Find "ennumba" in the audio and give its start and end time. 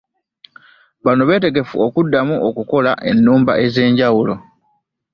3.09-3.53